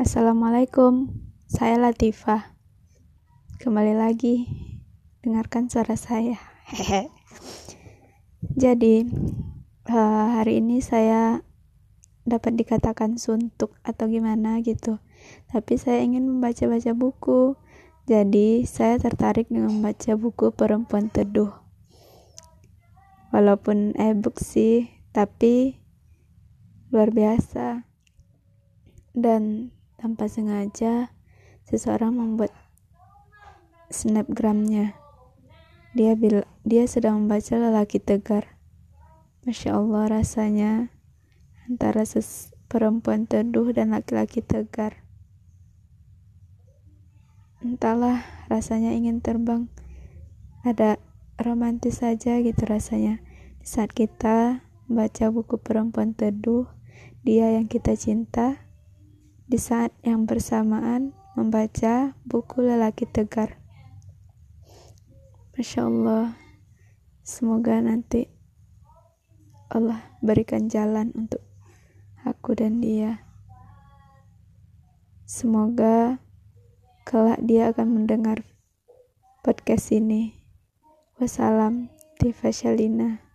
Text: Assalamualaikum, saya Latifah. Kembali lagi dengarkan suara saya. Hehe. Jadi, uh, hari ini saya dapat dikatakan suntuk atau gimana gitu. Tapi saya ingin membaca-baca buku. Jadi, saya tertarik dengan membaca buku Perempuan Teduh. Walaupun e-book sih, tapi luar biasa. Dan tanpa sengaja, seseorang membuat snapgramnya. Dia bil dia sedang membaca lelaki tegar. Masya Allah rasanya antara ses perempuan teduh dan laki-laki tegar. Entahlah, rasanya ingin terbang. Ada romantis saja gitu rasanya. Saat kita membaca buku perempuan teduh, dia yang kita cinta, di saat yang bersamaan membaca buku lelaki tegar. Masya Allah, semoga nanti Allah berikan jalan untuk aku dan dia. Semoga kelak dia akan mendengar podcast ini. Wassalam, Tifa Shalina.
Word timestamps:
Assalamualaikum, 0.00 1.12
saya 1.44 1.76
Latifah. 1.76 2.56
Kembali 3.60 3.92
lagi 3.92 4.48
dengarkan 5.20 5.68
suara 5.68 6.00
saya. 6.00 6.40
Hehe. 6.64 7.12
Jadi, 8.56 9.04
uh, 9.92 10.40
hari 10.40 10.64
ini 10.64 10.80
saya 10.80 11.44
dapat 12.24 12.56
dikatakan 12.56 13.20
suntuk 13.20 13.76
atau 13.84 14.08
gimana 14.08 14.64
gitu. 14.64 14.96
Tapi 15.52 15.76
saya 15.76 16.00
ingin 16.00 16.24
membaca-baca 16.24 16.96
buku. 16.96 17.60
Jadi, 18.08 18.64
saya 18.64 18.96
tertarik 18.96 19.52
dengan 19.52 19.76
membaca 19.76 20.16
buku 20.16 20.56
Perempuan 20.56 21.12
Teduh. 21.12 21.52
Walaupun 23.28 23.92
e-book 24.00 24.40
sih, 24.40 24.88
tapi 25.12 25.84
luar 26.88 27.12
biasa. 27.12 27.84
Dan 29.12 29.68
tanpa 30.02 30.26
sengaja, 30.26 31.14
seseorang 31.62 32.18
membuat 32.18 32.50
snapgramnya. 33.86 34.98
Dia 35.94 36.18
bil 36.18 36.42
dia 36.66 36.90
sedang 36.90 37.22
membaca 37.22 37.54
lelaki 37.54 38.02
tegar. 38.02 38.58
Masya 39.46 39.78
Allah 39.78 40.10
rasanya 40.10 40.90
antara 41.70 42.02
ses 42.02 42.50
perempuan 42.66 43.30
teduh 43.30 43.70
dan 43.70 43.94
laki-laki 43.94 44.42
tegar. 44.42 45.06
Entahlah, 47.62 48.26
rasanya 48.50 48.90
ingin 48.90 49.22
terbang. 49.22 49.70
Ada 50.66 50.98
romantis 51.38 52.02
saja 52.02 52.42
gitu 52.42 52.66
rasanya. 52.66 53.22
Saat 53.62 53.94
kita 53.94 54.66
membaca 54.90 55.30
buku 55.30 55.62
perempuan 55.62 56.10
teduh, 56.10 56.66
dia 57.22 57.54
yang 57.54 57.70
kita 57.70 57.94
cinta, 57.94 58.71
di 59.52 59.60
saat 59.60 59.92
yang 60.00 60.24
bersamaan 60.24 61.12
membaca 61.36 62.16
buku 62.24 62.64
lelaki 62.64 63.04
tegar. 63.04 63.60
Masya 65.52 65.92
Allah, 65.92 66.32
semoga 67.20 67.76
nanti 67.84 68.32
Allah 69.68 70.00
berikan 70.24 70.72
jalan 70.72 71.12
untuk 71.12 71.44
aku 72.24 72.56
dan 72.56 72.80
dia. 72.80 73.28
Semoga 75.28 76.16
kelak 77.04 77.44
dia 77.44 77.76
akan 77.76 77.92
mendengar 77.92 78.48
podcast 79.44 79.92
ini. 79.92 80.32
Wassalam, 81.20 81.92
Tifa 82.16 82.48
Shalina. 82.48 83.31